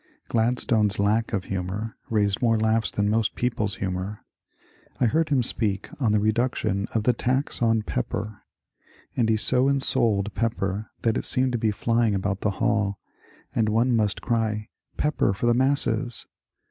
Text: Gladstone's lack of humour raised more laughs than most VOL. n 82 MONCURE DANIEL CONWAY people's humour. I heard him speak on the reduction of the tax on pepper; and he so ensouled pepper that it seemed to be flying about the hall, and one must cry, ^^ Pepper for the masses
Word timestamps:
Gladstone's 0.29 0.97
lack 0.97 1.31
of 1.31 1.43
humour 1.43 1.95
raised 2.09 2.41
more 2.41 2.57
laughs 2.59 2.89
than 2.89 3.07
most 3.07 3.37
VOL. 3.39 3.45
n 3.45 3.45
82 3.45 3.45
MONCURE 3.45 3.67
DANIEL 3.67 3.93
CONWAY 3.99 4.15
people's 4.15 4.49
humour. 4.97 4.99
I 4.99 5.05
heard 5.11 5.29
him 5.29 5.43
speak 5.43 5.89
on 6.01 6.11
the 6.11 6.19
reduction 6.19 6.87
of 6.95 7.03
the 7.03 7.13
tax 7.13 7.61
on 7.61 7.83
pepper; 7.83 8.41
and 9.15 9.29
he 9.29 9.37
so 9.37 9.69
ensouled 9.69 10.33
pepper 10.33 10.89
that 11.03 11.17
it 11.17 11.25
seemed 11.25 11.51
to 11.51 11.59
be 11.59 11.69
flying 11.69 12.15
about 12.15 12.41
the 12.41 12.49
hall, 12.57 12.97
and 13.53 13.69
one 13.69 13.95
must 13.95 14.23
cry, 14.23 14.69
^^ 14.95 14.97
Pepper 14.97 15.33
for 15.35 15.45
the 15.45 15.53
masses 15.53 16.25